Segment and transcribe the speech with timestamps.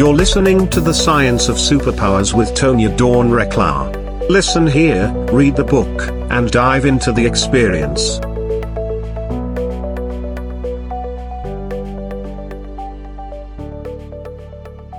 [0.00, 4.30] You're listening to The Science of Superpowers with Tonya Dawn Recla.
[4.30, 8.18] Listen here, read the book, and dive into the experience.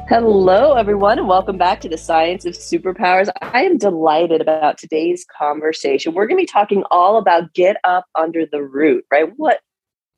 [0.08, 3.28] Hello, everyone, and welcome back to the Science of Superpowers.
[3.42, 6.14] I am delighted about today's conversation.
[6.14, 9.34] We're going to be talking all about get up under the root, right?
[9.36, 9.62] What?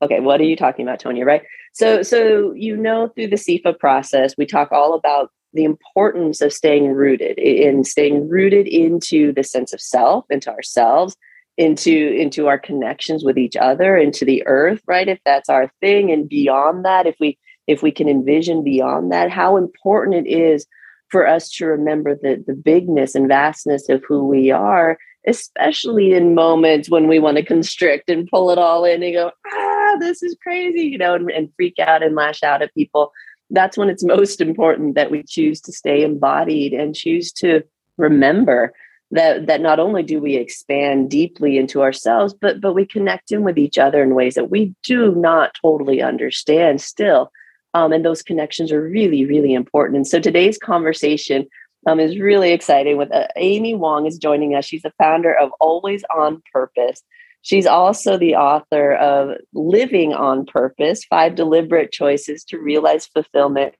[0.04, 1.24] Okay, what are you talking about, Tonya?
[1.24, 1.42] Right?
[1.72, 6.52] So, so you know, through the CEFA process, we talk all about the importance of
[6.52, 11.16] staying rooted in staying rooted into the sense of self, into ourselves,
[11.56, 15.08] into into our connections with each other, into the earth, right?
[15.08, 19.30] If that's our thing, and beyond that, if we if we can envision beyond that,
[19.30, 20.66] how important it is
[21.08, 26.34] for us to remember the, the bigness and vastness of who we are, especially in
[26.34, 30.22] moments when we want to constrict and pull it all in and go, ah, this
[30.22, 33.12] is crazy, you know, and, and freak out and lash out at people.
[33.50, 37.62] That's when it's most important that we choose to stay embodied and choose to
[37.96, 38.72] remember
[39.10, 43.44] that that not only do we expand deeply into ourselves but but we connect in
[43.44, 47.30] with each other in ways that we do not totally understand still
[47.74, 49.96] um, and those connections are really, really important.
[49.96, 51.46] And so today's conversation
[51.86, 52.96] um, is really exciting.
[52.96, 54.64] With uh, Amy Wong is joining us.
[54.64, 57.02] She's the founder of Always on Purpose.
[57.44, 63.74] She's also the author of Living on Purpose: Five Deliberate Choices to Realize Fulfillment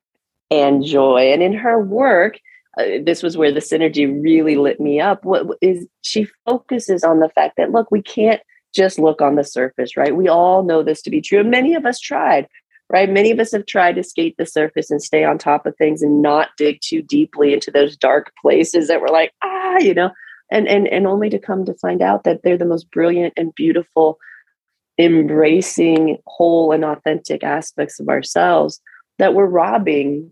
[0.51, 1.33] and Joy.
[1.33, 2.39] And in her work,
[2.79, 5.25] uh, this was where the synergy really lit me up.
[5.25, 8.43] What is she focuses on the fact that look, we can't
[8.75, 10.15] just look on the surface, right?
[10.15, 11.41] We all know this to be true.
[11.41, 12.47] And many of us tried
[12.91, 13.11] right?
[13.11, 16.03] Many of us have tried to skate the surface and stay on top of things
[16.03, 20.11] and not dig too deeply into those dark places that we're like, ah, you know,
[20.51, 23.55] and and and only to come to find out that they're the most brilliant and
[23.55, 24.19] beautiful,
[24.99, 28.81] embracing whole and authentic aspects of ourselves
[29.19, 30.31] that we're robbing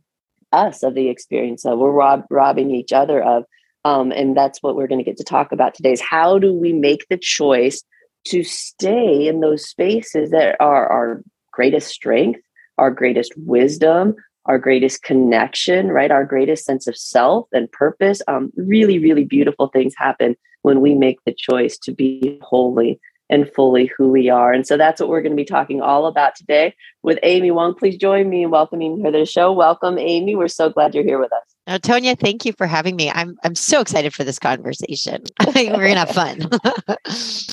[0.52, 1.78] us of the experience of.
[1.78, 3.44] We're rob- robbing each other of.
[3.84, 6.52] Um, and that's what we're going to get to talk about today is how do
[6.52, 7.82] we make the choice
[8.26, 11.22] to stay in those spaces that are our
[11.52, 12.40] greatest strength,
[12.78, 14.14] our greatest wisdom,
[14.46, 16.10] our greatest connection, right?
[16.10, 18.22] Our greatest sense of self and purpose.
[18.28, 23.50] Um, really, really beautiful things happen when we make the choice to be wholly and
[23.50, 24.52] fully who we are.
[24.52, 27.74] And so that's what we're going to be talking all about today with Amy Wong.
[27.74, 29.52] Please join me in welcoming her to the show.
[29.52, 30.36] Welcome, Amy.
[30.36, 31.42] We're so glad you're here with us.
[31.66, 33.10] Now, Tonya, thank you for having me.
[33.10, 35.22] I'm I'm so excited for this conversation.
[35.54, 36.50] We're gonna have fun.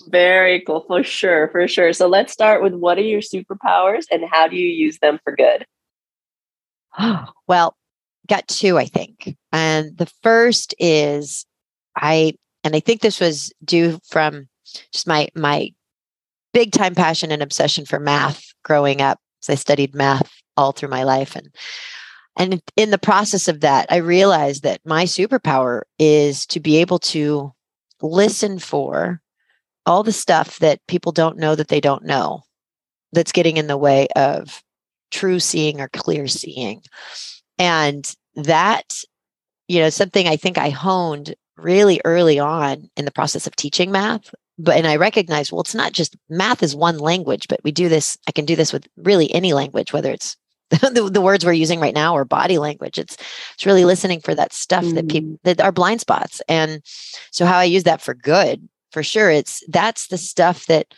[0.09, 1.94] Very cool, for sure, for sure.
[1.94, 5.35] So let's start with what are your superpowers and how do you use them for
[5.35, 5.66] good?
[7.47, 7.75] well,
[8.27, 9.35] got two, I think.
[9.51, 11.45] And the first is
[11.95, 12.33] I
[12.63, 14.47] and I think this was due from
[14.91, 15.72] just my my
[16.53, 19.19] big time passion and obsession for math growing up.
[19.39, 21.50] So I studied math all through my life and
[22.38, 27.00] and in the process of that i realized that my superpower is to be able
[27.00, 27.51] to
[28.01, 29.21] listen for
[29.85, 32.41] all the stuff that people don't know that they don't know
[33.13, 34.61] that's getting in the way of
[35.11, 36.81] true seeing or clear seeing
[37.57, 39.03] and that
[39.67, 43.91] you know something i think i honed really early on in the process of teaching
[43.91, 47.71] math but and i recognize well it's not just math is one language but we
[47.71, 50.35] do this i can do this with really any language whether it's
[50.69, 53.17] the, the words we're using right now or body language it's
[53.55, 54.95] it's really listening for that stuff mm.
[54.95, 55.39] that people mm.
[55.43, 56.81] that are blind spots and
[57.31, 60.93] so how i use that for good for sure it's that's the stuff that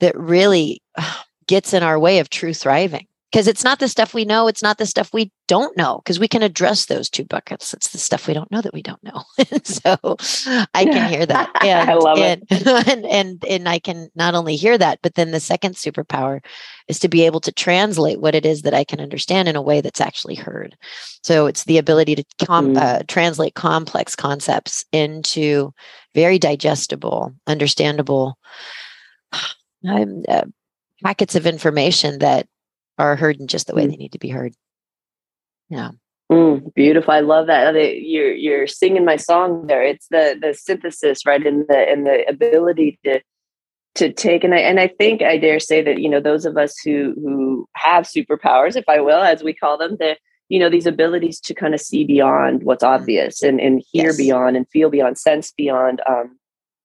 [0.00, 0.82] that really
[1.46, 4.62] gets in our way of true thriving because it's not the stuff we know it's
[4.62, 7.72] not the stuff we don't know because we can address those two buckets.
[7.72, 9.24] It's the stuff we don't know that we don't know.
[9.64, 9.96] So
[10.74, 11.50] i can hear that.
[11.62, 12.66] And, i love and, it.
[12.88, 16.40] and, and and i can not only hear that but then the second superpower
[16.86, 19.62] is to be able to translate what it is that i can understand in a
[19.62, 20.76] way that's actually heard.
[21.22, 22.78] So it's the ability to com- mm.
[22.80, 25.72] uh, translate complex concepts into
[26.14, 28.38] very digestible understandable
[29.88, 30.44] uh,
[31.02, 32.46] packets of information that
[32.98, 33.90] are heard in just the way mm.
[33.90, 34.54] they need to be heard.
[35.68, 35.90] Yeah.
[36.30, 37.12] Mm, beautiful.
[37.12, 37.74] I love that.
[37.74, 39.82] You're you're singing my song there.
[39.82, 41.44] It's the the synthesis, right?
[41.46, 43.20] And the and the ability to
[43.94, 46.58] to take and I and I think I dare say that you know those of
[46.58, 50.16] us who who have superpowers, if I will, as we call them, the
[50.50, 52.88] you know these abilities to kind of see beyond what's mm.
[52.88, 54.18] obvious and and hear yes.
[54.18, 56.02] beyond and feel beyond, sense beyond.
[56.06, 56.38] Um,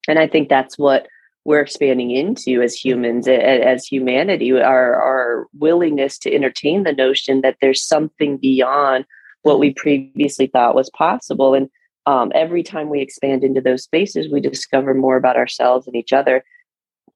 [0.08, 1.08] and I think that's what
[1.46, 7.58] we're expanding into as humans as humanity our our willingness to entertain the notion that
[7.62, 9.06] there's something beyond
[9.42, 11.70] what we previously thought was possible and
[12.06, 16.14] um, every time we expand into those spaces we discover more about ourselves and each
[16.14, 16.44] other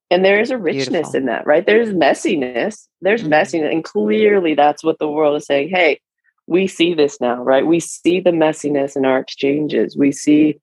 [0.09, 1.15] and there's a richness Beautiful.
[1.15, 3.33] in that right there's messiness there's mm-hmm.
[3.33, 5.99] messiness and clearly that's what the world is saying hey
[6.47, 7.67] we see this now, right?
[7.67, 9.97] We see the messiness in our exchanges.
[9.97, 10.59] We see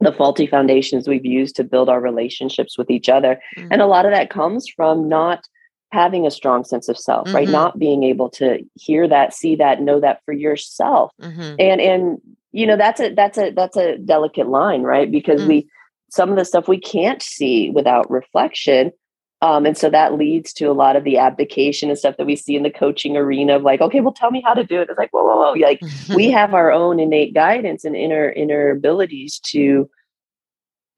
[0.00, 3.40] the faulty foundations we've used to build our relationships with each other.
[3.56, 3.72] Mm-hmm.
[3.72, 5.46] And a lot of that comes from not
[5.90, 7.36] having a strong sense of self, mm-hmm.
[7.36, 7.48] right?
[7.48, 11.12] Not being able to hear that, see that, know that for yourself.
[11.20, 11.54] Mm-hmm.
[11.58, 12.20] And and
[12.52, 15.10] you know, that's a that's a that's a delicate line, right?
[15.10, 15.48] Because mm.
[15.48, 15.68] we
[16.10, 18.92] some of the stuff we can't see without reflection
[19.40, 22.34] um, and so that leads to a lot of the abdication and stuff that we
[22.34, 24.88] see in the coaching arena of like, okay, well, tell me how to do it.
[24.90, 25.52] It's like, whoa, whoa, whoa.
[25.52, 25.80] Like
[26.14, 29.88] we have our own innate guidance and inner inner abilities to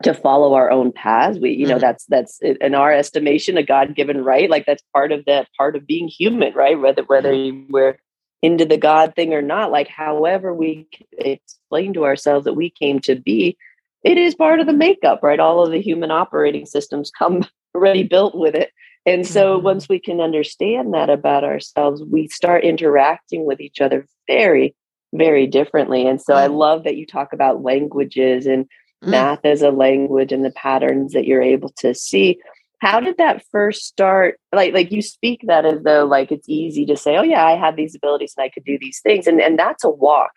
[0.02, 1.38] to follow our own paths.
[1.38, 1.80] We, you know, mm-hmm.
[1.80, 4.48] that's that's in our estimation a God given right.
[4.48, 6.80] Like that's part of that part of being human, right?
[6.80, 7.70] Whether whether mm-hmm.
[7.70, 7.98] we're
[8.42, 9.70] into the God thing or not.
[9.70, 10.86] Like, however we
[11.18, 13.56] explain to ourselves that we came to be,
[14.02, 15.40] it is part of the makeup, right?
[15.40, 17.44] All of the human operating systems come
[17.74, 18.70] already built with it.
[19.06, 19.64] And so mm-hmm.
[19.64, 24.74] once we can understand that about ourselves, we start interacting with each other very,
[25.14, 26.06] very differently.
[26.06, 26.42] And so mm-hmm.
[26.42, 29.10] I love that you talk about languages and mm-hmm.
[29.10, 32.38] math as a language and the patterns that you're able to see.
[32.80, 34.38] How did that first start?
[34.52, 37.52] Like, like you speak that as though like it's easy to say, oh yeah, I
[37.52, 39.26] have these abilities and I could do these things.
[39.26, 40.32] And and that's a walk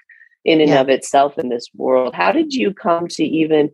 [0.46, 0.82] in and yeah.
[0.82, 2.14] of itself in this world.
[2.14, 3.72] How did you come to even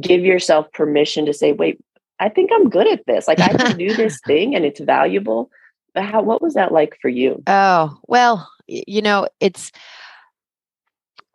[0.00, 1.80] give yourself permission to say, wait,
[2.24, 3.28] I think I'm good at this.
[3.28, 5.50] Like I can do this thing and it's valuable.
[5.92, 7.42] But how what was that like for you?
[7.46, 9.70] Oh, well, you know, it's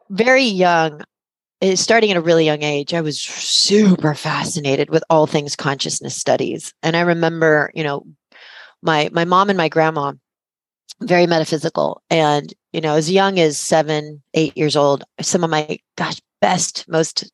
[0.10, 1.04] very young.
[1.62, 6.16] Eh, starting at a really young age, I was super fascinated with all things consciousness
[6.16, 6.74] studies.
[6.82, 8.08] And I remember, you know,
[8.82, 10.14] my my mom and my grandma
[11.02, 15.80] very metaphysical and you know as young as seven eight years old some of my
[15.96, 17.32] gosh best most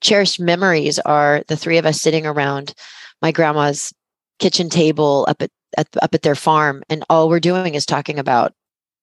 [0.00, 2.74] cherished memories are the three of us sitting around
[3.22, 3.92] my grandma's
[4.38, 8.18] kitchen table up at, at up at their farm and all we're doing is talking
[8.18, 8.52] about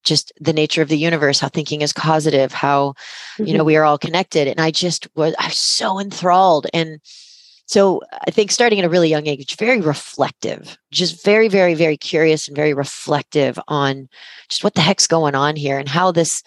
[0.04, 3.46] just the nature of the universe how thinking is causative how mm-hmm.
[3.46, 3.68] you know mm-hmm.
[3.68, 7.00] we are all connected and i just was i was so enthralled and
[7.66, 11.98] so i think starting at a really young age very reflective just very very very
[11.98, 14.10] curious and very reflective on
[14.50, 16.42] just what the heck's going on here and how this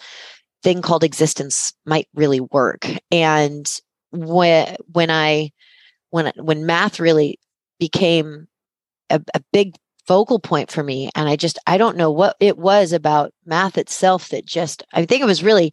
[0.63, 3.81] thing called existence might really work and
[4.11, 5.51] when when I
[6.11, 7.39] when when math really
[7.79, 8.47] became
[9.09, 9.75] a, a big
[10.07, 13.77] focal point for me and i just i don't know what it was about math
[13.77, 15.71] itself that just i think it was really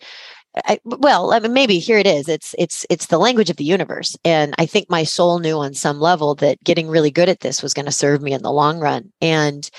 [0.67, 3.65] I, well I mean, maybe here it is it's it's it's the language of the
[3.65, 7.41] universe and i think my soul knew on some level that getting really good at
[7.41, 9.71] this was going to serve me in the long run and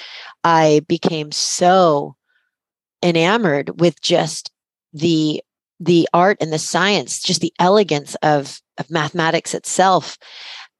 [0.43, 2.15] i became so
[3.03, 4.51] enamored with just
[4.93, 5.41] the
[5.79, 10.17] the art and the science, just the elegance of, of mathematics itself.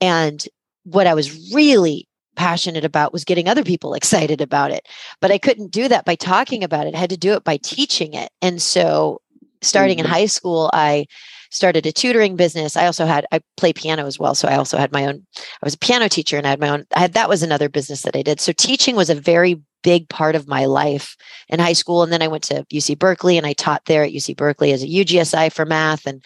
[0.01, 0.44] And
[0.84, 4.88] what I was really passionate about was getting other people excited about it.
[5.22, 6.96] But I couldn't do that by talking about it.
[6.96, 8.30] I had to do it by teaching it.
[8.42, 9.22] And so
[9.62, 10.06] starting mm-hmm.
[10.06, 11.06] in high school, I
[11.51, 12.78] started a tutoring business.
[12.78, 15.25] I also had I play piano as well, so I also had my own.
[15.38, 16.86] I was a piano teacher and I had my own.
[16.96, 18.40] I had that was another business that I did.
[18.40, 21.15] So teaching was a very big part of my life
[21.47, 24.11] in high school, and then I went to UC Berkeley and I taught there at
[24.11, 26.23] UC Berkeley as a UGSI for math and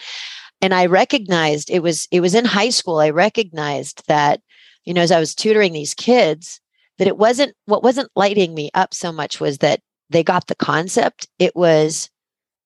[0.61, 2.99] and I recognized it was it was in high school.
[2.99, 4.41] I recognized that
[4.85, 6.59] you know as I was tutoring these kids
[6.97, 10.55] that it wasn't what wasn't lighting me up so much was that they got the
[10.55, 11.27] concept.
[11.39, 12.09] It was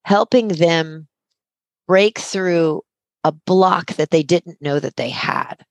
[0.04, 1.08] helping them
[1.88, 2.82] break through
[3.24, 5.66] a block that they didn't know that they had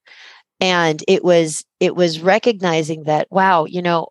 [0.61, 4.09] and it was it was recognizing that wow you know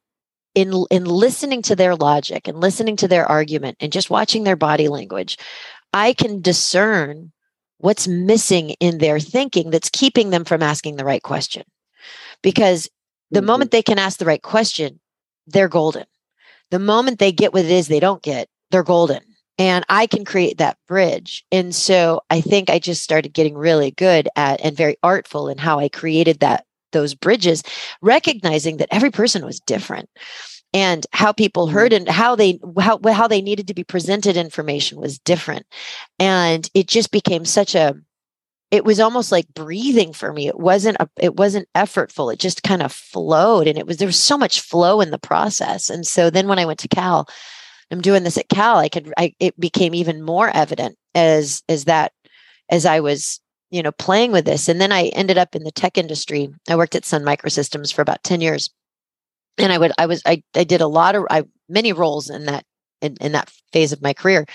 [0.56, 4.56] in in listening to their logic and listening to their argument and just watching their
[4.56, 5.38] body language
[5.94, 7.32] i can discern
[7.78, 11.64] what's missing in their thinking that's keeping them from asking the right question
[12.42, 12.90] because
[13.32, 13.48] the mm-hmm.
[13.48, 15.00] moment they can ask the right question
[15.48, 16.06] they're golden
[16.72, 19.22] the moment they get what it is they don't get they're golden
[19.58, 21.46] and I can create that bridge.
[21.52, 25.58] And so I think I just started getting really good at and very artful in
[25.58, 27.62] how I created that those bridges,
[28.02, 30.10] recognizing that every person was different
[30.74, 32.08] and how people heard mm-hmm.
[32.08, 35.68] and how they how how they needed to be presented information was different.
[36.18, 37.96] And it just became such a
[38.72, 42.64] it was almost like breathing for me it wasn't a, it wasn't effortful it just
[42.64, 46.06] kind of flowed and it was there was so much flow in the process and
[46.06, 47.28] so then when i went to cal
[47.92, 51.86] I'm doing this at Cal, I could, I, it became even more evident as, as
[51.86, 52.14] that,
[52.70, 53.40] as I was,
[53.72, 54.70] you know, playing with this.
[54.70, 56.50] And then I ended up in the tech industry.
[56.70, 58.70] I worked at Sun Microsystems for about 10 years.
[59.58, 62.46] And I would, I was, I, I did a lot of, I, many roles in
[62.46, 62.66] that,
[63.02, 64.46] in, in that phase of my career.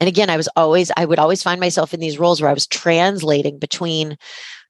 [0.00, 2.54] and again i was always i would always find myself in these roles where i
[2.54, 4.16] was translating between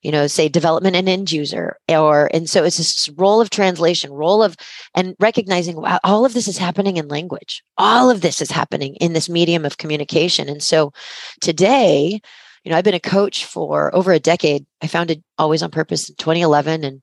[0.02, 4.12] you know say development and end user or and so it's this role of translation
[4.12, 4.56] role of
[4.94, 8.94] and recognizing wow all of this is happening in language all of this is happening
[8.96, 10.92] in this medium of communication and so
[11.40, 12.20] today
[12.64, 14.66] you know i've been a coach for over a decade.
[14.83, 17.02] I founded always on purpose in 2011 and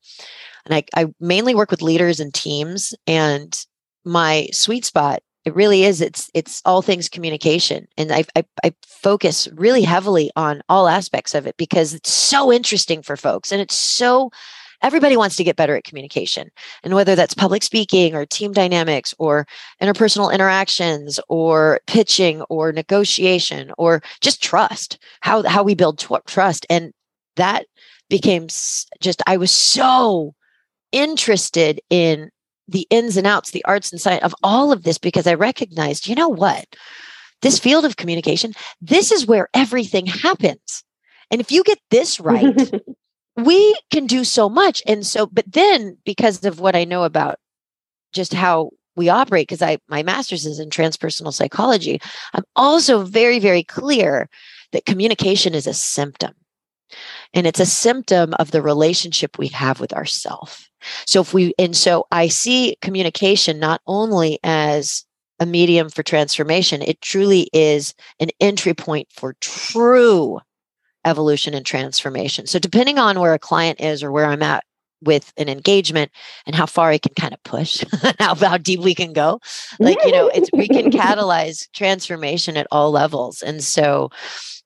[0.66, 3.58] and I, I mainly work with leaders and teams and
[4.04, 8.74] my sweet spot it really is it's it's all things communication and I, I, I
[8.86, 13.62] focus really heavily on all aspects of it because it's so interesting for folks and
[13.62, 14.32] it's so
[14.82, 16.50] everybody wants to get better at communication
[16.84, 19.46] and whether that's public speaking or team dynamics or
[19.82, 26.66] interpersonal interactions or pitching or negotiation or just trust how how we build tw- trust
[26.70, 26.94] and
[27.36, 27.66] that
[28.10, 28.48] became
[29.00, 30.34] just i was so
[30.92, 32.30] interested in
[32.68, 36.08] the ins and outs, the arts and science of all of this because I recognized,
[36.08, 36.66] you know what?
[37.42, 40.84] This field of communication, this is where everything happens.
[41.30, 42.72] And if you get this right,
[43.46, 44.82] we can do so much.
[44.88, 47.40] And so, but then because of what I know about
[48.14, 52.02] just how we operate, because I my master's is in transpersonal psychology,
[52.34, 54.30] I'm also very, very clear
[54.72, 56.34] that communication is a symptom.
[57.34, 60.70] And it's a symptom of the relationship we have with ourself.
[61.06, 65.06] So if we, and so I see communication not only as
[65.40, 70.40] a medium for transformation, it truly is an entry point for true
[71.06, 72.48] evolution and transformation.
[72.48, 74.64] So depending on where a client is or where I'm at
[75.04, 76.12] with an engagement
[76.46, 77.84] and how far I can kind of push,
[78.20, 79.40] how, how deep we can go,
[79.80, 83.42] like, you know, it's, we can catalyze transformation at all levels.
[83.42, 84.10] And so,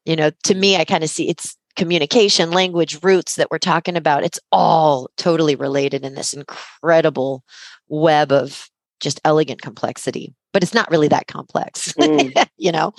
[0.03, 3.95] you know, to me, I kind of see it's communication, language, roots that we're talking
[3.95, 7.43] about, it's all totally related in this incredible
[7.89, 10.33] web of just elegant complexity.
[10.53, 12.47] But it's not really that complex, mm.
[12.57, 12.93] you know?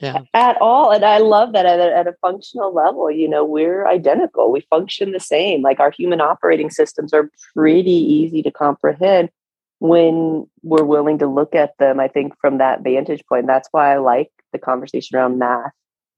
[0.00, 0.20] Yeah.
[0.34, 0.90] At all.
[0.90, 4.52] And I love that at a, at a functional level, you know, we're identical.
[4.52, 5.62] We function the same.
[5.62, 9.30] Like our human operating systems are pretty easy to comprehend
[9.78, 13.46] when we're willing to look at them, I think, from that vantage point.
[13.46, 15.72] That's why I like the conversation around math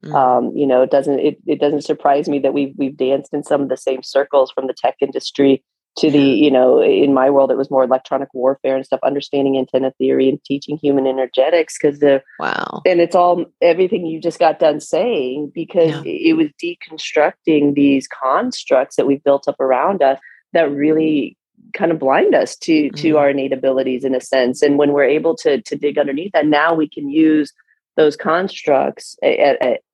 [0.04, 0.14] Mm-hmm.
[0.14, 3.44] Um, you know, it doesn't it, it doesn't surprise me that we've we've danced in
[3.44, 5.62] some of the same circles from the tech industry
[5.96, 9.58] to the you know in my world it was more electronic warfare and stuff understanding
[9.58, 14.38] antenna theory and teaching human energetics because the wow and it's all everything you just
[14.38, 16.30] got done saying because yeah.
[16.30, 20.18] it was deconstructing these constructs that we've built up around us
[20.52, 21.36] that really
[21.74, 22.96] kind of blind us to mm-hmm.
[22.96, 26.32] to our innate abilities in a sense and when we're able to to dig underneath
[26.32, 27.52] that now we can use
[27.96, 29.16] those constructs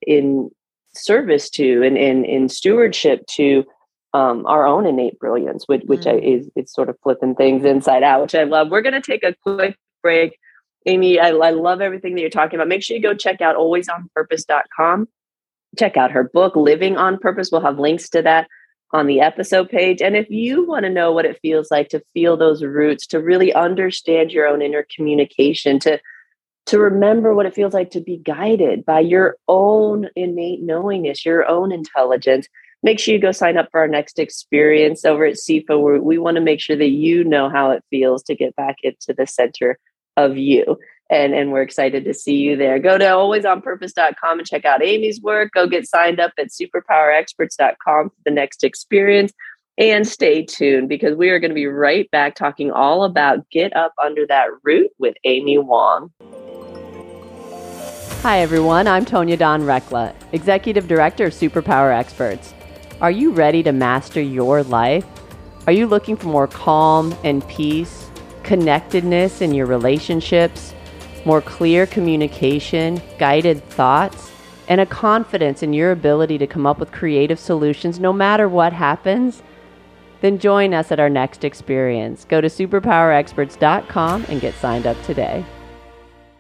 [0.06, 0.50] in
[0.94, 3.64] service to and in, in stewardship to
[4.14, 6.22] um, our own innate brilliance, which, which mm.
[6.22, 8.70] is it's sort of flipping things inside out, which I love.
[8.70, 10.38] We're going to take a quick break.
[10.86, 12.68] Amy, I, I love everything that you're talking about.
[12.68, 15.08] Make sure you go check out alwaysonpurpose.com.
[15.78, 17.50] Check out her book, Living on Purpose.
[17.52, 18.48] We'll have links to that
[18.92, 20.00] on the episode page.
[20.00, 23.20] And if you want to know what it feels like to feel those roots, to
[23.20, 26.00] really understand your own inner communication, to
[26.66, 31.48] to remember what it feels like to be guided by your own innate knowingness, your
[31.48, 32.46] own intelligence.
[32.82, 36.16] Make sure you go sign up for our next experience over at CEFA, where we
[36.18, 39.26] want to make sure that you know how it feels to get back into the
[39.26, 39.78] center
[40.16, 40.78] of you.
[41.10, 42.78] And, and we're excited to see you there.
[42.78, 45.52] Go to alwaysonpurpose.com and check out Amy's work.
[45.54, 49.32] Go get signed up at superpowerexperts.com for the next experience.
[49.78, 53.74] And stay tuned because we are going to be right back talking all about Get
[53.76, 56.12] Up Under That Root with Amy Wong.
[58.22, 58.86] Hi, everyone.
[58.86, 62.52] I'm Tonya Dawn Recla, Executive Director of Superpower Experts.
[63.00, 65.06] Are you ready to master your life?
[65.68, 68.10] Are you looking for more calm and peace,
[68.42, 70.74] connectedness in your relationships,
[71.24, 74.32] more clear communication, guided thoughts,
[74.66, 78.72] and a confidence in your ability to come up with creative solutions no matter what
[78.72, 79.44] happens?
[80.20, 82.24] Then join us at our next experience.
[82.24, 85.44] Go to superpowerexperts.com and get signed up today.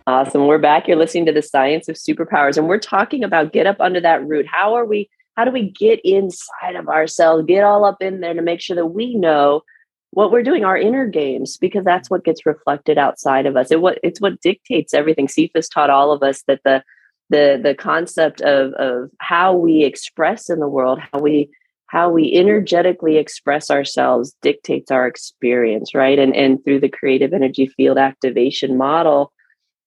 [0.08, 0.48] Awesome.
[0.48, 0.88] We're back.
[0.88, 4.26] You're listening to the science of superpowers, and we're talking about get up under that
[4.26, 4.46] root.
[4.48, 5.08] How are we?
[5.38, 8.74] How do we get inside of ourselves, get all up in there to make sure
[8.74, 9.62] that we know
[10.10, 13.70] what we're doing, our inner games, because that's what gets reflected outside of us.
[13.70, 15.28] It what it's what dictates everything.
[15.28, 16.82] CEFA's taught all of us that the
[17.30, 21.48] the the concept of of how we express in the world, how we
[21.86, 26.18] how we energetically express ourselves dictates our experience, right?
[26.18, 29.32] And and through the creative energy field activation model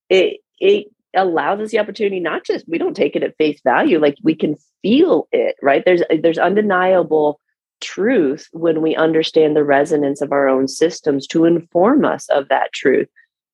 [0.10, 3.99] it it allows us the opportunity not just we don't take it at face value
[3.99, 7.39] like we can feel it right there's there's undeniable
[7.81, 12.71] truth when we understand the resonance of our own systems to inform us of that
[12.73, 13.09] truth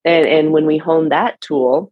[0.06, 1.92] and and when we hone that tool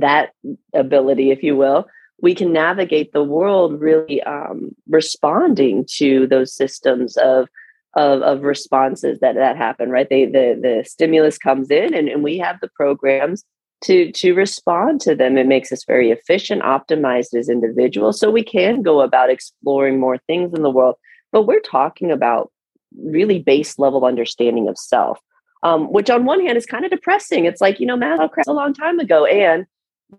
[0.00, 0.32] that
[0.74, 1.86] ability, if you will,
[2.20, 7.48] we can navigate the world really um, responding to those systems of,
[7.94, 9.90] of, of responses that that happen.
[9.90, 13.44] Right, they the the stimulus comes in, and, and we have the programs
[13.84, 15.36] to to respond to them.
[15.36, 20.18] It makes us very efficient, optimized as individuals, so we can go about exploring more
[20.26, 20.96] things in the world.
[21.32, 22.50] But we're talking about
[22.96, 25.20] really base level understanding of self.
[25.62, 27.44] Um, which on one hand is kind of depressing.
[27.44, 29.24] It's like, you know, Maslow crashed a long time ago.
[29.24, 29.66] And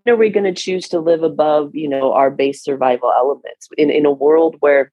[0.06, 3.90] are we going to choose to live above you know our base survival elements in,
[3.90, 4.92] in a world where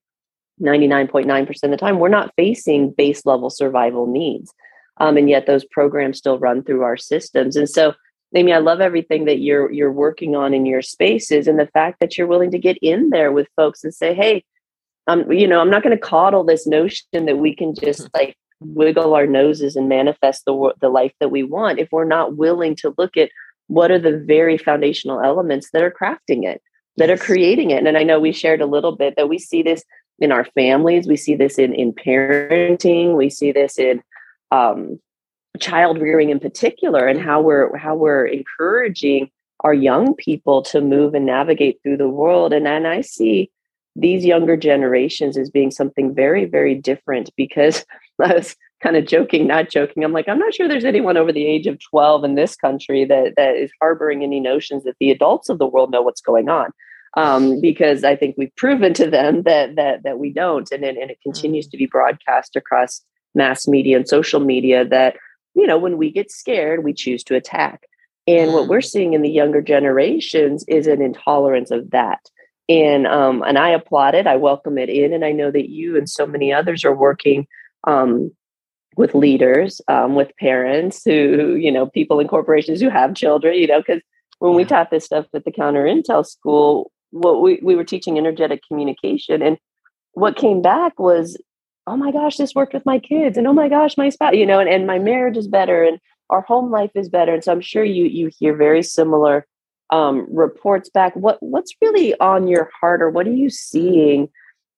[0.61, 4.53] 99.9% of the time we're not facing base level survival needs
[4.97, 7.93] um, and yet those programs still run through our systems and so
[8.35, 11.99] amy i love everything that you're you're working on in your spaces and the fact
[11.99, 14.43] that you're willing to get in there with folks and say hey
[15.07, 18.17] um, you know i'm not going to coddle this notion that we can just mm-hmm.
[18.17, 22.37] like wiggle our noses and manifest the the life that we want if we're not
[22.37, 23.29] willing to look at
[23.67, 26.61] what are the very foundational elements that are crafting it
[26.97, 29.61] that are creating it and i know we shared a little bit that we see
[29.61, 29.83] this
[30.19, 34.01] in our families we see this in in parenting we see this in
[34.51, 34.99] um,
[35.57, 39.29] child rearing in particular and how we're how we're encouraging
[39.61, 43.49] our young people to move and navigate through the world and and i see
[43.95, 47.85] these younger generations as being something very very different because
[48.23, 50.03] i was kind of joking, not joking.
[50.03, 53.03] I'm like, I'm not sure there's anyone over the age of 12 in this country
[53.05, 56.49] that that is harboring any notions that the adults of the world know what's going
[56.49, 56.71] on.
[57.17, 60.97] Um, because I think we've proven to them that that that we don't, and and,
[60.97, 63.01] and it continues to be broadcast across
[63.33, 65.15] mass media and social media that
[65.55, 67.87] you know when we get scared, we choose to attack.
[68.27, 68.85] And what we're mm.
[68.85, 72.19] seeing in the younger generations is an intolerance of that.
[72.67, 74.25] And um, and I applaud it.
[74.25, 77.47] I welcome it in, and I know that you and so many others are working
[77.85, 78.31] um,
[78.97, 83.67] with leaders, um, with parents who, you know, people in corporations who have children, you
[83.67, 84.01] know, because
[84.39, 84.57] when yeah.
[84.57, 88.61] we taught this stuff at the counter intel school, what we, we were teaching energetic
[88.67, 89.41] communication.
[89.41, 89.57] And
[90.13, 91.37] what came back was,
[91.87, 93.37] oh my gosh, this worked with my kids.
[93.37, 95.99] And oh my gosh, my spouse, you know, and, and my marriage is better and
[96.29, 97.33] our home life is better.
[97.33, 99.45] And so I'm sure you you hear very similar
[99.91, 101.15] um, reports back.
[101.15, 104.29] What what's really on your heart or what are you seeing?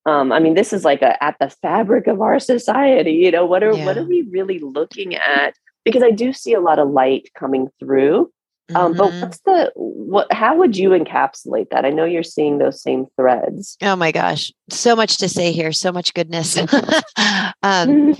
[0.07, 3.11] um, I mean, this is like a, at the fabric of our society.
[3.11, 3.85] You know, what are yeah.
[3.85, 5.53] what are we really looking at?
[5.83, 8.31] Because I do see a lot of light coming through.
[8.75, 8.97] Um, mm-hmm.
[8.97, 10.31] But what's the what?
[10.33, 11.85] How would you encapsulate that?
[11.85, 13.77] I know you're seeing those same threads.
[13.81, 16.57] Oh my gosh, so much to say here, so much goodness.
[17.63, 18.15] um,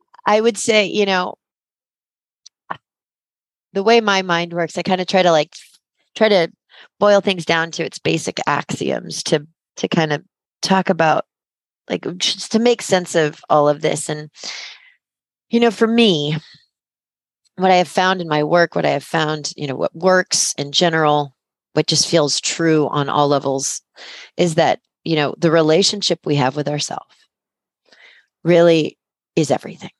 [0.26, 1.34] I would say, you know,
[3.72, 5.54] the way my mind works, I kind of try to like
[6.14, 6.48] try to
[6.98, 10.22] boil things down to its basic axioms to to kind of
[10.62, 11.26] talk about
[11.88, 14.30] like just to make sense of all of this and
[15.48, 16.36] you know for me
[17.60, 20.54] what i have found in my work what i have found you know what works
[20.58, 21.34] in general
[21.72, 23.82] what just feels true on all levels
[24.36, 27.14] is that you know the relationship we have with ourselves
[28.44, 28.98] really
[29.36, 29.90] is everything.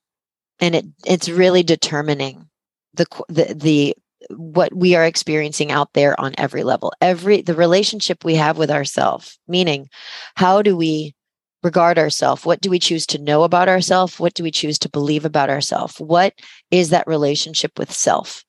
[0.60, 2.48] And it it's really determining
[2.94, 3.96] the the the
[4.36, 6.92] what we are experiencing out there on every level.
[7.00, 9.88] Every the relationship we have with ourselves meaning
[10.36, 11.14] how do we
[11.62, 12.44] regard ourselves?
[12.44, 14.18] What do we choose to know about ourselves?
[14.18, 15.96] What do we choose to believe about ourselves?
[15.98, 16.34] What
[16.70, 18.44] is that relationship with self?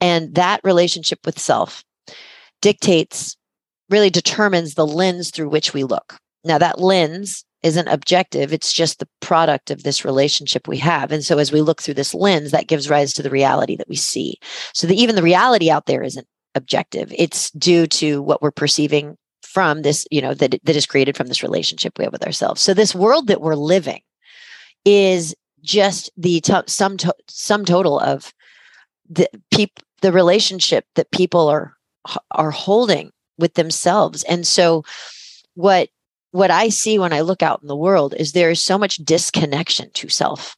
[0.00, 1.84] And that relationship with self
[2.60, 3.36] dictates,
[3.90, 6.18] really determines the lens through which we look.
[6.44, 11.10] Now, that lens isn't objective, it's just the product of this relationship we have.
[11.10, 13.88] And so, as we look through this lens, that gives rise to the reality that
[13.88, 14.38] we see.
[14.74, 19.16] So, that even the reality out there isn't objective, it's due to what we're perceiving
[19.48, 22.60] from this, you know, that, that is created from this relationship we have with ourselves.
[22.60, 24.02] So this world that we're living
[24.84, 28.32] is just the to- sum to- sum total of
[29.08, 31.74] the peop- the relationship that people are
[32.30, 34.22] are holding with themselves.
[34.24, 34.84] And so
[35.54, 35.88] what
[36.30, 38.96] what I see when I look out in the world is there is so much
[38.96, 40.56] disconnection to self.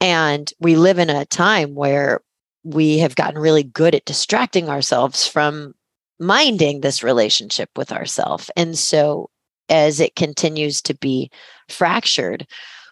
[0.00, 2.20] And we live in a time where
[2.64, 5.74] we have gotten really good at distracting ourselves from
[6.20, 8.50] minding this relationship with ourself.
[8.56, 9.30] And so
[9.68, 11.30] as it continues to be
[11.68, 12.46] fractured,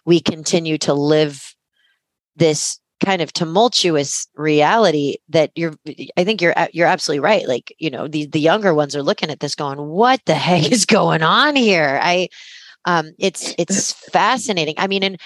[0.05, 1.55] we continue to live
[2.35, 5.73] this kind of tumultuous reality that you're
[6.17, 7.47] i think you're you're absolutely right.
[7.47, 10.69] Like you know the the younger ones are looking at this going what the heck
[10.71, 11.99] is going on here?
[12.01, 12.27] I
[12.85, 14.75] um it's it's fascinating.
[14.77, 15.21] I mean and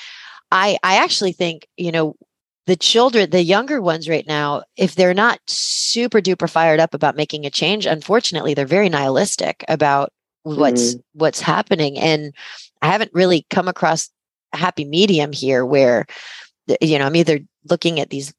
[0.51, 2.15] i i actually think you know
[2.65, 7.15] the children, the younger ones right now, if they're not super duper fired up about
[7.15, 10.11] making a change, unfortunately, they're very nihilistic about
[10.43, 11.19] what's mm-hmm.
[11.19, 11.97] what's happening.
[11.97, 12.33] And
[12.81, 14.09] I haven't really come across
[14.53, 16.05] a happy medium here where
[16.81, 18.33] you know, I'm either looking at these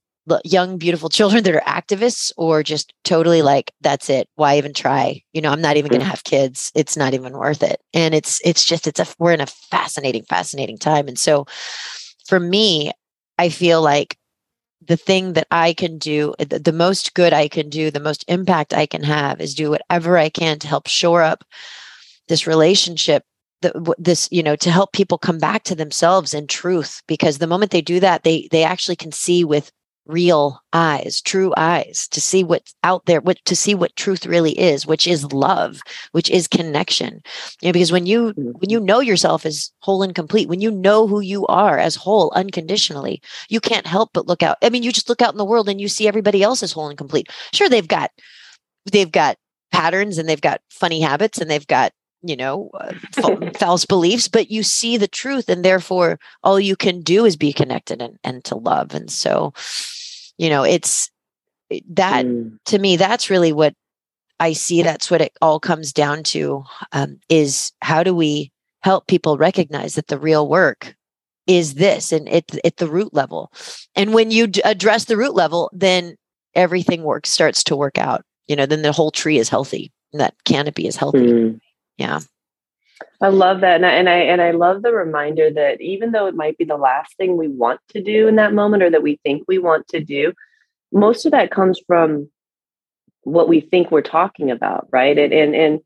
[0.45, 4.29] young beautiful children that are activists or just totally like that's it.
[4.37, 5.23] Why even try?
[5.33, 6.73] You know i'm not even going to have kids.
[6.75, 7.81] It's not even worth it.
[7.93, 11.09] And it's it's just it's a we're in a fascinating fascinating time.
[11.09, 11.47] And so
[12.27, 12.91] for me
[13.39, 14.17] i feel like
[14.87, 18.01] the thing that i can do uh, the, the most good i can do the
[18.01, 21.45] most impact i can have is do whatever i can to help shore up
[22.29, 23.25] this relationship
[23.99, 27.71] this you know to help people come back to themselves in truth because the moment
[27.71, 29.73] they do that they they actually can see with
[30.07, 34.59] real eyes, true eyes to see what's out there, what to see what truth really
[34.59, 35.81] is, which is love,
[36.13, 37.23] which is connection.
[37.61, 38.87] You know, because when you when you mm-hmm.
[38.87, 43.23] know yourself as whole and complete, when you know who you are as whole unconditionally,
[43.49, 44.59] you can't help but look out.
[44.63, 46.73] I mean, you just look out in the world and you see everybody else as
[46.73, 47.29] whole and complete.
[47.53, 48.11] Sure, they've got
[48.91, 49.37] they've got
[49.73, 51.93] patterns and they've got funny habits and they've got
[52.25, 52.93] you know uh,
[53.59, 57.53] false beliefs but you see the truth and therefore all you can do is be
[57.53, 58.95] connected and, and to love.
[58.95, 59.53] And so
[60.39, 61.11] you know it's
[61.91, 62.57] that mm.
[62.67, 63.75] to me that's really what
[64.39, 69.07] i see that's what it all comes down to um, is how do we help
[69.07, 70.95] people recognize that the real work
[71.47, 73.53] is this and it at the root level.
[73.95, 76.17] And when you d- address the root level then
[76.55, 78.25] everything works starts to work out.
[78.47, 81.19] You know then the whole tree is healthy and that canopy is healthy.
[81.19, 81.61] Mm
[81.97, 82.21] yeah.
[83.21, 86.27] I love that and I, and I and i love the reminder that even though
[86.27, 89.03] it might be the last thing we want to do in that moment or that
[89.03, 90.33] we think we want to do
[90.93, 92.31] most of that comes from
[93.23, 95.19] what we think we're talking about right?
[95.19, 95.81] And and and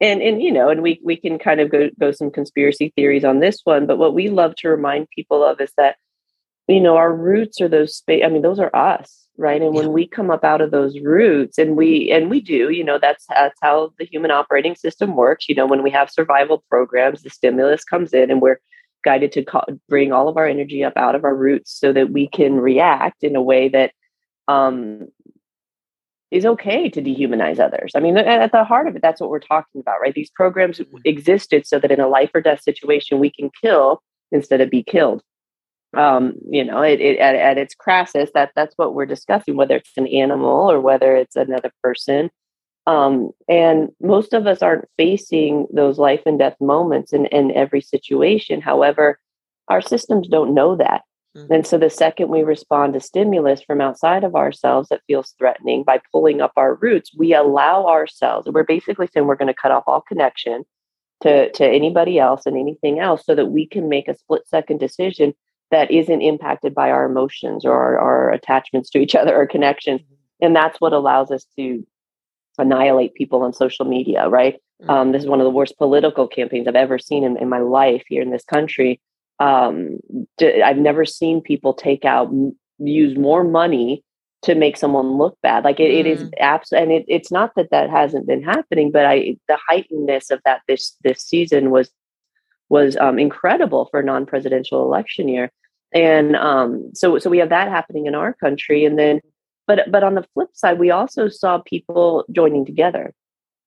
[0.00, 3.24] and, and you know and we we can kind of go go some conspiracy theories
[3.24, 5.96] on this one but what we love to remind people of is that
[6.68, 9.80] you know our roots are those space i mean those are us right and yeah.
[9.80, 12.98] when we come up out of those roots and we and we do you know
[12.98, 17.22] that's that's how the human operating system works you know when we have survival programs
[17.22, 18.60] the stimulus comes in and we're
[19.02, 19.44] guided to
[19.88, 23.22] bring all of our energy up out of our roots so that we can react
[23.22, 23.92] in a way that
[24.46, 25.08] um,
[26.30, 27.92] is okay to dehumanize others.
[27.94, 30.14] I mean, at the heart of it, that's what we're talking about, right?
[30.14, 30.98] These programs mm-hmm.
[31.04, 34.82] existed so that in a life or death situation, we can kill instead of be
[34.82, 35.22] killed
[35.96, 39.76] um, you know, it, it at, at, its crassest, that that's what we're discussing, whether
[39.76, 42.30] it's an animal or whether it's another person.
[42.86, 47.80] Um, and most of us aren't facing those life and death moments in, in every
[47.80, 48.60] situation.
[48.60, 49.18] However,
[49.68, 51.02] our systems don't know that.
[51.36, 51.52] Mm-hmm.
[51.52, 55.84] And so the second we respond to stimulus from outside of ourselves that feels threatening
[55.84, 59.70] by pulling up our roots, we allow ourselves, we're basically saying we're going to cut
[59.70, 60.64] off all connection
[61.22, 64.78] to, to anybody else and anything else so that we can make a split second
[64.78, 65.34] decision
[65.70, 70.00] that isn't impacted by our emotions or our, our attachments to each other or connections.
[70.00, 70.46] Mm-hmm.
[70.46, 71.86] And that's what allows us to
[72.58, 74.56] annihilate people on social media, right?
[74.82, 74.90] Mm-hmm.
[74.90, 77.60] Um, this is one of the worst political campaigns I've ever seen in, in my
[77.60, 79.00] life here in this country.
[79.38, 79.98] Um,
[80.40, 82.30] I've never seen people take out,
[82.78, 84.04] use more money
[84.42, 85.64] to make someone look bad.
[85.64, 86.00] Like it, mm.
[86.00, 86.30] it is mm.
[86.40, 90.40] absolutely, and it, it's not that that hasn't been happening, but I, the heightenedness of
[90.44, 91.90] that this, this season was,
[92.70, 95.50] was um, incredible for a non-presidential election year.
[95.92, 98.84] And um, so so we have that happening in our country.
[98.84, 99.20] And then
[99.66, 103.12] but but on the flip side we also saw people joining together.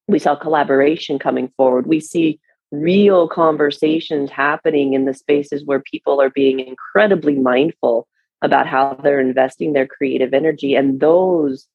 [0.07, 1.85] We saw collaboration coming forward.
[1.85, 2.39] We see
[2.71, 8.07] real conversations happening in the spaces where people are being incredibly mindful
[8.41, 10.75] about how they're investing their creative energy.
[10.75, 11.67] And those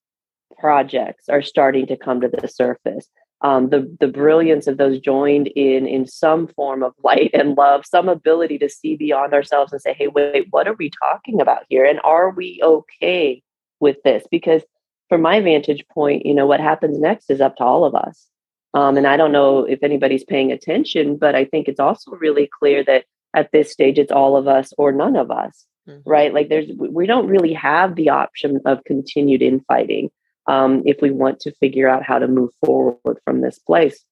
[0.59, 3.09] projects are starting to come to the surface
[3.41, 7.87] um, the the brilliance of those joined in in some form of light and love,
[7.87, 11.65] some ability to see beyond ourselves and say, "Hey, wait, what are we talking about
[11.69, 11.85] here?
[11.85, 13.43] And are we okay
[13.81, 14.63] with this?" Because
[15.09, 18.27] from my vantage point, you know, what happens next is up to all of us.
[18.75, 22.49] Um, and I don't know if anybody's paying attention, but I think it's also really
[22.59, 26.09] clear that at this stage, it's all of us or none of us, mm-hmm.
[26.09, 26.35] right?
[26.35, 30.11] Like, there's we don't really have the option of continued infighting
[30.49, 34.05] um, if we want to figure out how to move forward from this place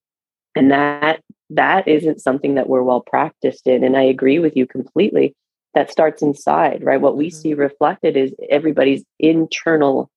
[0.55, 1.21] and that
[1.51, 5.35] that isn't something that we're well practiced in and i agree with you completely
[5.75, 7.37] that starts inside right what we mm-hmm.
[7.37, 10.11] see reflected is everybody's internal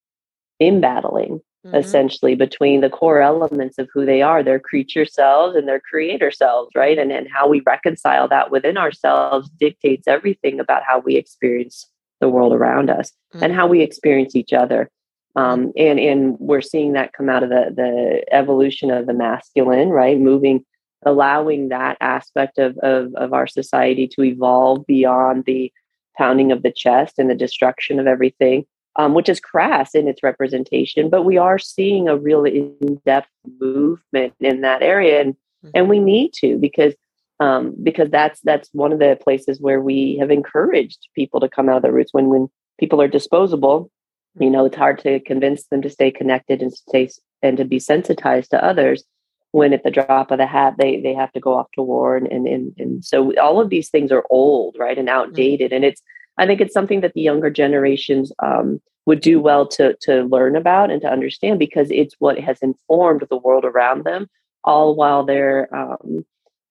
[0.59, 1.75] embattling mm-hmm.
[1.75, 6.31] essentially between the core elements of who they are their creature selves and their creator
[6.31, 11.15] selves right and, and how we reconcile that within ourselves dictates everything about how we
[11.15, 13.43] experience the world around us mm-hmm.
[13.43, 14.89] and how we experience each other
[15.39, 19.89] um, and and we're seeing that come out of the the evolution of the masculine,
[19.89, 20.19] right?
[20.19, 20.65] Moving,
[21.05, 25.71] allowing that aspect of of, of our society to evolve beyond the
[26.17, 28.65] pounding of the chest and the destruction of everything,
[28.97, 31.09] um, which is crass in its representation.
[31.09, 33.29] But we are seeing a real in depth
[33.61, 35.69] movement in that area, and mm-hmm.
[35.73, 36.95] and we need to because
[37.39, 41.69] um, because that's that's one of the places where we have encouraged people to come
[41.69, 43.89] out of the roots when when people are disposable
[44.39, 47.09] You know, it's hard to convince them to stay connected and stay
[47.41, 49.03] and to be sensitized to others
[49.51, 52.15] when at the drop of the hat they they have to go off to war
[52.15, 55.83] and and and, and so all of these things are old right and outdated and
[55.83, 56.01] it's
[56.37, 60.55] i think it's something that the younger generations um, would do well to to learn
[60.55, 64.27] about and to understand because it's what has informed the world around them
[64.63, 66.25] all while their um,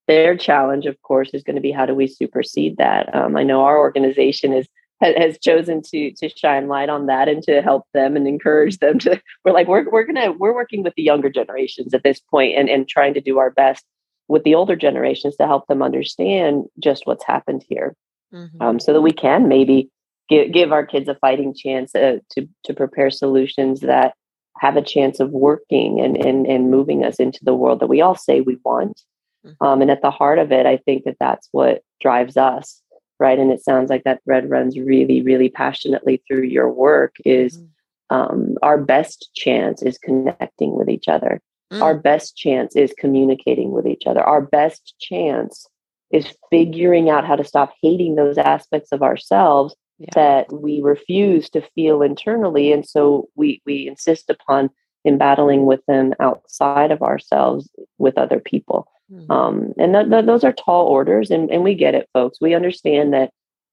[0.07, 3.13] their challenge of course is going to be how do we supersede that?
[3.13, 4.67] Um, i know our organization is
[5.01, 8.99] has chosen to to shine light on that and to help them and encourage them
[8.99, 12.57] to we're like we're, we're gonna we're working with the younger generations at this point
[12.57, 13.85] and and trying to do our best
[14.27, 17.95] with the older generations to help them understand just what's happened here
[18.33, 18.61] mm-hmm.
[18.61, 19.89] um, so that we can maybe
[20.29, 24.13] give, give our kids a fighting chance uh, to to prepare solutions that
[24.57, 28.01] have a chance of working and and, and moving us into the world that we
[28.01, 29.01] all say we want
[29.45, 29.65] mm-hmm.
[29.65, 32.81] um, and at the heart of it i think that that's what drives us
[33.19, 37.57] right and it sounds like that thread runs really really passionately through your work is
[37.57, 38.15] mm-hmm.
[38.15, 41.81] um, our best chance is connecting with each other mm.
[41.81, 45.67] our best chance is communicating with each other our best chance
[46.11, 50.09] is figuring out how to stop hating those aspects of ourselves yeah.
[50.15, 54.69] that we refuse to feel internally and so we we insist upon
[55.05, 59.31] in battling with them outside of ourselves with other people Mm-hmm.
[59.31, 62.39] Um, and th- th- those are tall orders, and, and we get it, folks.
[62.39, 63.31] We understand that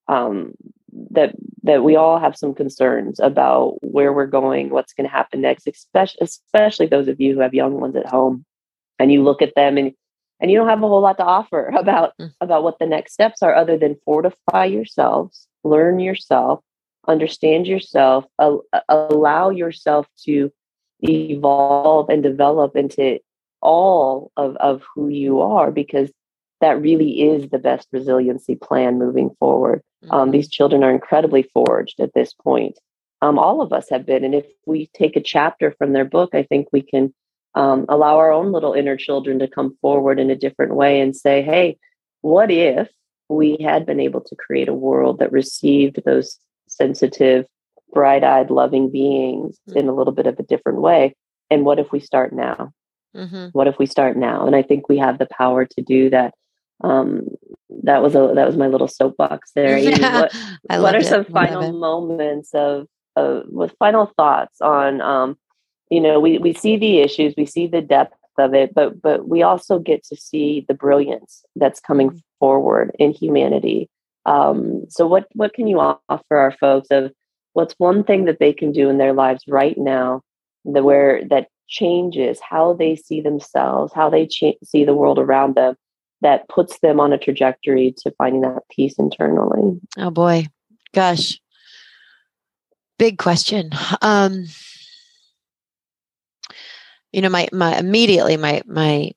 [0.09, 0.55] um,
[1.11, 5.41] that that we all have some concerns about where we're going, what's going to happen
[5.41, 8.45] next, especially especially those of you who have young ones at home,
[8.99, 9.93] and you look at them and
[10.41, 12.33] and you don't have a whole lot to offer about mm-hmm.
[12.41, 16.61] about what the next steps are, other than fortify yourselves, learn yourself,
[17.07, 18.57] understand yourself, uh,
[18.89, 20.51] allow yourself to
[21.03, 23.19] evolve and develop into
[23.61, 26.11] all of, of who you are because
[26.61, 29.83] that really is the best resiliency plan moving forward.
[30.05, 30.17] Um, mm-hmm.
[30.17, 32.79] Um, these children are incredibly forged at this point.
[33.23, 34.25] Um, all of us have been.
[34.25, 37.15] And if we take a chapter from their book, I think we can
[37.55, 41.17] um, allow our own little inner children to come forward in a different way and
[41.17, 41.79] say, hey,
[42.21, 42.89] what if
[43.29, 46.39] we had been able to create a world that received those
[46.69, 47.47] sensitive,
[47.93, 49.79] bright eyed, loving beings mm-hmm.
[49.79, 51.15] in a little bit of a different way?
[51.51, 52.73] And what if we start now?
[53.15, 53.49] Mm-hmm.
[53.53, 54.47] What if we start now?
[54.47, 56.35] And I think we have the power to do that.
[56.83, 57.29] Um,
[57.83, 59.79] that was a that was my little soapbox there.
[60.01, 60.35] What,
[60.81, 61.07] what are it.
[61.07, 65.39] some final moments of of with final thoughts on um,
[65.91, 69.29] you know we we see the issues, we see the depth of it, but but
[69.29, 72.19] we also get to see the brilliance that's coming mm-hmm.
[72.39, 73.89] forward in humanity.
[74.27, 77.13] Um, so what what can you offer our folks of
[77.53, 80.21] what's one thing that they can do in their lives right now
[80.67, 85.77] that where that changes how they see themselves, how they see the world around them,
[86.23, 89.81] that puts them on a trajectory to finding that peace internally.
[89.99, 90.47] Oh boy,
[90.95, 91.41] gosh,
[92.99, 93.71] big question.
[94.03, 94.47] Um,
[97.13, 99.13] you know, my my immediately my my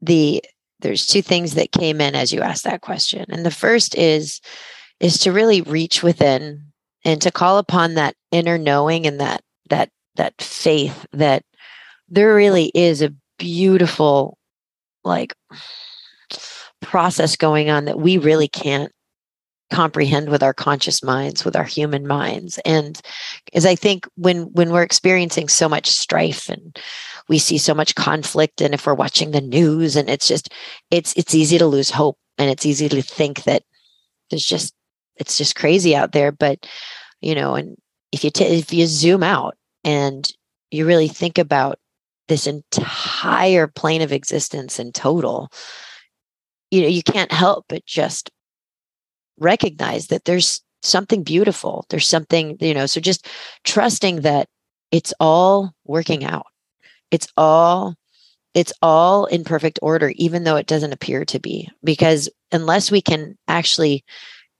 [0.00, 0.42] the
[0.80, 4.40] there's two things that came in as you asked that question, and the first is
[5.00, 6.64] is to really reach within
[7.04, 11.44] and to call upon that inner knowing and that that that faith that
[12.08, 14.38] there really is a beautiful
[15.04, 15.34] like
[16.80, 18.92] process going on that we really can't
[19.70, 22.58] comprehend with our conscious minds with our human minds.
[22.64, 23.00] And
[23.54, 26.78] as i think when when we're experiencing so much strife and
[27.28, 30.52] we see so much conflict and if we're watching the news and it's just
[30.90, 33.62] it's it's easy to lose hope and it's easy to think that
[34.30, 34.74] there's just
[35.16, 36.30] it's just crazy out there.
[36.32, 36.66] But
[37.20, 37.76] you know and
[38.12, 40.30] if you t- if you zoom out and
[40.70, 41.78] you really think about
[42.28, 45.50] this entire plane of existence in total
[46.70, 48.30] you know you can't help but just
[49.38, 51.86] recognize that there's something beautiful.
[51.88, 53.26] There's something you know so just
[53.64, 54.48] trusting that
[54.90, 56.46] it's all working out.
[57.10, 57.94] It's all
[58.54, 63.00] it's all in perfect order even though it doesn't appear to be because unless we
[63.00, 64.04] can actually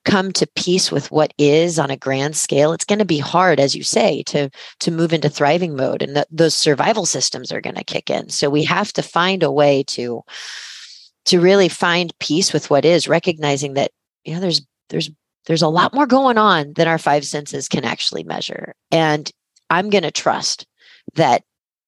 [0.05, 3.59] come to peace with what is on a grand scale it's going to be hard
[3.59, 7.61] as you say to to move into thriving mode and the, those survival systems are
[7.61, 8.29] going to kick in.
[8.29, 10.23] So we have to find a way to
[11.27, 13.91] to really find peace with what is recognizing that
[14.25, 15.11] you know there's there's
[15.47, 18.75] there's a lot more going on than our five senses can actually measure.
[18.91, 19.31] And
[19.71, 20.67] i'm going to trust
[21.15, 21.43] that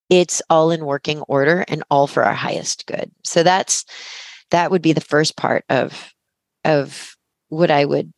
[0.09, 3.11] it's all in working order and all for our highest good.
[3.24, 3.85] So that's
[4.50, 6.12] that would be the first part of
[6.64, 7.15] of
[7.49, 8.13] what I would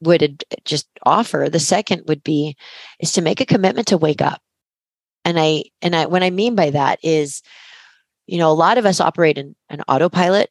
[0.00, 1.48] would just offer.
[1.50, 2.56] The second would be
[3.00, 4.40] is to make a commitment to wake up.
[5.24, 7.42] And I and I what I mean by that is,
[8.26, 10.50] you know, a lot of us operate in an autopilot.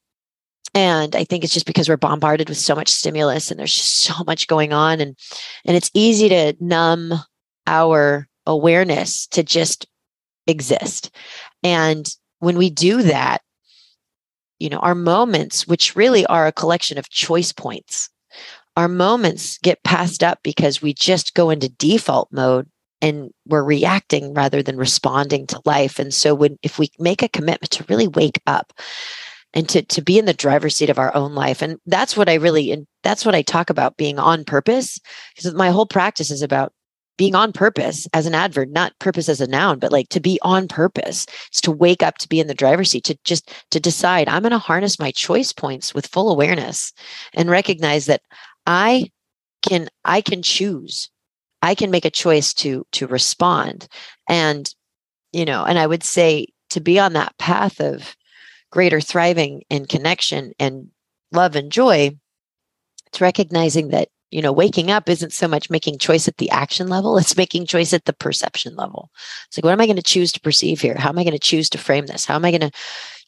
[0.75, 4.01] And I think it's just because we're bombarded with so much stimulus and there's just
[4.01, 4.99] so much going on.
[4.99, 5.15] And
[5.65, 7.13] and it's easy to numb
[7.67, 9.87] our awareness to just
[10.47, 11.11] exist.
[11.61, 13.41] And when we do that,
[14.63, 18.09] you know, our moments, which really are a collection of choice points,
[18.77, 22.69] our moments get passed up because we just go into default mode
[23.01, 25.99] and we're reacting rather than responding to life.
[25.99, 28.71] And so when if we make a commitment to really wake up
[29.53, 32.27] and to to be in the driver's seat of our own life and that's what
[32.27, 34.99] i really and that's what i talk about being on purpose
[35.35, 36.73] because my whole practice is about
[37.17, 40.39] being on purpose as an adverb not purpose as a noun but like to be
[40.41, 43.79] on purpose It's to wake up to be in the driver's seat to just to
[43.79, 46.93] decide i'm going to harness my choice points with full awareness
[47.33, 48.21] and recognize that
[48.65, 49.09] i
[49.63, 51.09] can i can choose.
[51.61, 53.87] I can make a choice to to respond.
[54.27, 54.73] And
[55.33, 58.15] you know and i would say to be on that path of
[58.71, 60.87] greater thriving and connection and
[61.31, 62.11] love and joy
[63.07, 66.87] it's recognizing that you know waking up isn't so much making choice at the action
[66.87, 69.11] level it's making choice at the perception level.
[69.47, 70.95] It's like what am i going to choose to perceive here?
[70.97, 72.25] How am i going to choose to frame this?
[72.25, 72.71] How am i going to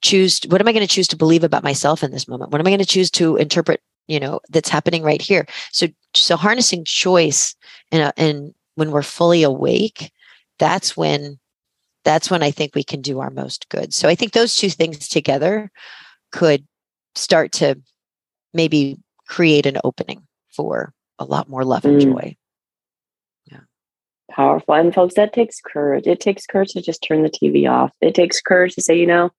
[0.01, 2.51] choose what am i going to choose to believe about myself in this moment?
[2.51, 5.45] What am i going to choose to interpret you know that's happening right here?
[5.71, 7.55] So so harnessing choice
[7.91, 10.11] and and when we're fully awake
[10.57, 11.39] that's when
[12.03, 13.93] that's when I think we can do our most good.
[13.93, 15.71] So I think those two things together
[16.31, 16.65] could
[17.15, 17.79] start to
[18.53, 22.03] maybe create an opening for a lot more love and mm.
[22.03, 22.37] joy.
[23.45, 23.59] Yeah.
[24.29, 24.75] Powerful.
[24.75, 26.07] And folks, that takes courage.
[26.07, 27.91] It takes courage to just turn the TV off.
[28.01, 29.31] It takes courage to say, you know,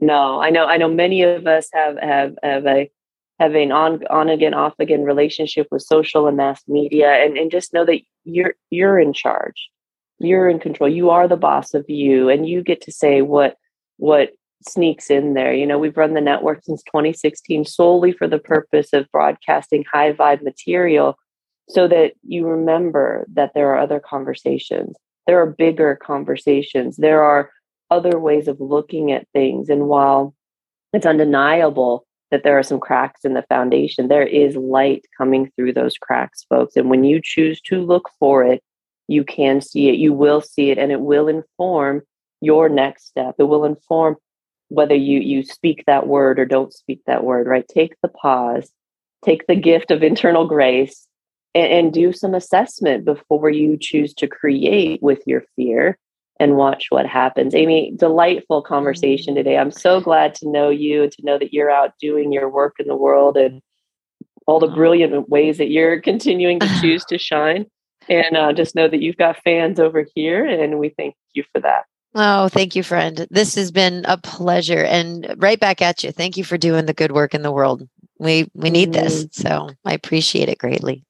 [0.00, 2.90] no, I know, I know many of us have have have a
[3.38, 7.50] have an on on again, off again relationship with social and mass media and, and
[7.50, 9.68] just know that you're you're in charge
[10.20, 13.56] you're in control you are the boss of you and you get to say what
[13.96, 14.30] what
[14.66, 15.52] sneaks in there.
[15.52, 20.12] You know we've run the network since 2016 solely for the purpose of broadcasting high
[20.12, 21.18] vibe material
[21.68, 24.96] so that you remember that there are other conversations.
[25.26, 26.96] There are bigger conversations.
[26.96, 27.50] There are
[27.90, 29.68] other ways of looking at things.
[29.68, 30.34] And while
[30.92, 35.74] it's undeniable that there are some cracks in the foundation there is light coming through
[35.74, 36.76] those cracks folks.
[36.76, 38.62] And when you choose to look for it
[39.08, 42.02] you can see it, you will see it, and it will inform
[42.40, 43.34] your next step.
[43.38, 44.16] It will inform
[44.72, 47.66] whether you you speak that word or don't speak that word, right?
[47.68, 48.72] Take the pause,
[49.24, 51.06] take the gift of internal grace,
[51.54, 55.98] and, and do some assessment before you choose to create with your fear
[56.40, 57.54] and watch what happens.
[57.54, 59.58] Amy, delightful conversation today.
[59.58, 62.76] I'm so glad to know you and to know that you're out doing your work
[62.78, 63.60] in the world and
[64.46, 67.66] all the brilliant ways that you're continuing to choose to shine.
[68.08, 71.60] And uh, just know that you've got fans over here, and we thank you for
[71.60, 71.84] that.
[72.14, 73.26] Oh, thank you, friend.
[73.30, 76.12] This has been a pleasure, and right back at you.
[76.12, 77.88] Thank you for doing the good work in the world.
[78.18, 79.48] We we need mm this, mm-hmm.
[79.48, 81.04] so I appreciate it greatly.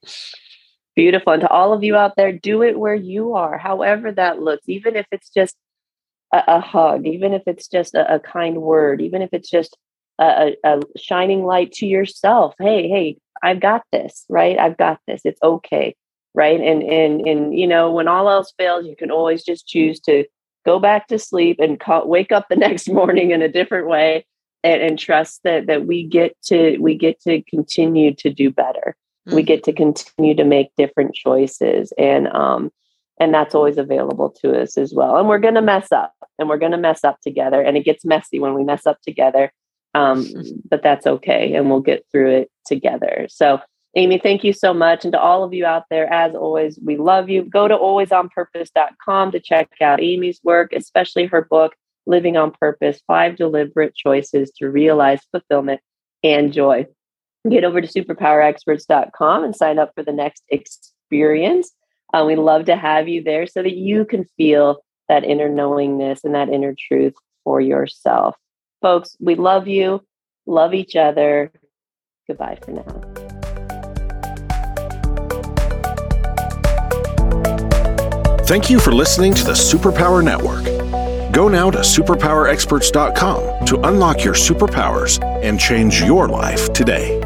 [0.94, 4.40] Beautiful, and to all of you out there, do it where you are, however that
[4.40, 4.68] looks.
[4.68, 5.56] Even if it's just
[6.32, 9.76] a, a hug, even if it's just a, a, kind word, even if it's just
[10.20, 12.54] a, a shining light to yourself.
[12.60, 14.56] Hey, hey, I've got this, right?
[14.56, 15.22] I've got this.
[15.24, 15.96] It's okay
[16.34, 20.00] right and and and you know when all else fails you can always just choose
[20.00, 20.24] to
[20.64, 24.26] go back to sleep and call, wake up the next morning in a different way
[24.64, 28.96] and, and, trust that that we get to we get to continue to do better.
[29.26, 29.36] Mm-hmm.
[29.36, 32.72] we get to continue to make different choices and um
[33.20, 35.16] and that's always available to us as well.
[35.16, 37.84] And we're going to mess up and we're going to mess up together and it
[37.84, 39.52] gets messy when we mess up together
[39.94, 40.26] um,
[40.70, 43.26] but that's okay and we'll get through it together.
[43.28, 43.60] So
[43.94, 45.04] Amy, thank you so much.
[45.04, 47.42] And to all of you out there, as always, we love you.
[47.42, 51.74] Go to alwaysonpurpose.com to check out Amy's work, especially her book,
[52.06, 55.80] Living on Purpose Five Deliberate Choices to Realize Fulfillment
[56.24, 56.86] and Joy.
[57.48, 61.72] Get over to superpowerexperts.com and sign up for the next experience.
[62.14, 66.24] Uh, we love to have you there so that you can feel that inner knowingness
[66.24, 68.36] and that inner truth for yourself.
[68.80, 70.02] Folks, we love you,
[70.46, 71.52] love each other.
[72.26, 73.21] Goodbye for now.
[78.44, 80.64] Thank you for listening to the Superpower Network.
[81.32, 87.20] Go now to superpowerexperts.com to unlock your superpowers and change your life today.